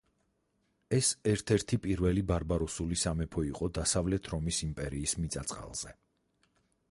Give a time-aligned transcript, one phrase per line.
[0.97, 5.97] ეს ერთ-ერთი პირველი ბარბაროსული სამეფო იყო დასავლეთ რომის იმპერიის მიწა-წყალზე.